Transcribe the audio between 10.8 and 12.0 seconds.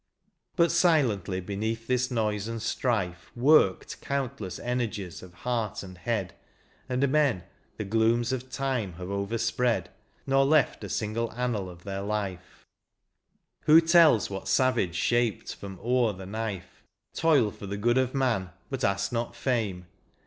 a single annal of